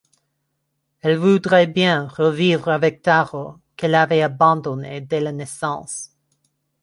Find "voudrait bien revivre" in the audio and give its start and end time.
1.17-2.69